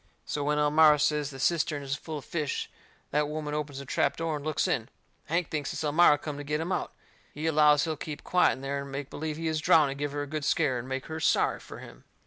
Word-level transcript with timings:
So 0.25 0.43
when 0.43 0.57
Elmira 0.57 0.97
says 0.97 1.29
the 1.29 1.37
cistern 1.37 1.83
is 1.83 1.93
full 1.93 2.17
of 2.17 2.25
fish, 2.25 2.71
that 3.11 3.29
woman 3.29 3.53
opens 3.53 3.77
the 3.77 3.85
trap 3.85 4.17
door 4.17 4.37
and 4.37 4.43
looks 4.43 4.67
in. 4.67 4.89
Hank 5.25 5.51
thinks 5.51 5.73
it's 5.73 5.83
Elmira 5.83 6.17
come 6.17 6.37
to 6.37 6.43
get 6.43 6.59
him 6.59 6.71
out. 6.71 6.91
He 7.35 7.45
allows 7.45 7.83
he'll 7.83 7.95
keep 7.97 8.23
quiet 8.23 8.53
in 8.53 8.61
there 8.61 8.81
and 8.81 8.91
make 8.91 9.11
believe 9.11 9.37
he 9.37 9.47
is 9.47 9.61
drowned 9.61 9.91
and 9.91 9.99
give 9.99 10.11
her 10.13 10.23
a 10.23 10.25
good 10.25 10.43
scare 10.43 10.79
and 10.79 10.89
make 10.89 11.05
her 11.05 11.19
sorry 11.19 11.59
fur 11.59 11.77
him. 11.77 12.03